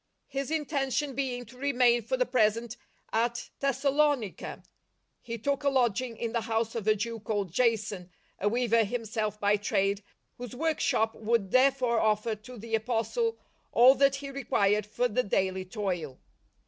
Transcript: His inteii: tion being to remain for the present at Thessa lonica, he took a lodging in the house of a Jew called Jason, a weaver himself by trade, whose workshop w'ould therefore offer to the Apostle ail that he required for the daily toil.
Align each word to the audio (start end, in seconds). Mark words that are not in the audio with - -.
His 0.25 0.49
inteii: 0.49 0.91
tion 0.91 1.13
being 1.13 1.45
to 1.45 1.59
remain 1.59 2.01
for 2.01 2.17
the 2.17 2.25
present 2.25 2.75
at 3.13 3.51
Thessa 3.59 3.91
lonica, 3.91 4.63
he 5.21 5.37
took 5.37 5.63
a 5.63 5.69
lodging 5.69 6.17
in 6.17 6.31
the 6.31 6.41
house 6.41 6.73
of 6.73 6.87
a 6.87 6.95
Jew 6.95 7.19
called 7.19 7.51
Jason, 7.51 8.09
a 8.39 8.49
weaver 8.49 8.83
himself 8.83 9.39
by 9.39 9.57
trade, 9.57 10.01
whose 10.39 10.55
workshop 10.55 11.13
w'ould 11.13 11.51
therefore 11.51 11.99
offer 11.99 12.33
to 12.33 12.57
the 12.57 12.73
Apostle 12.73 13.37
ail 13.77 13.93
that 13.93 14.15
he 14.15 14.31
required 14.31 14.87
for 14.87 15.07
the 15.07 15.21
daily 15.21 15.65
toil. 15.65 16.17